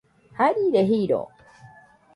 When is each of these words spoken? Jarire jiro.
Jarire 0.37 0.83
jiro. 0.89 1.21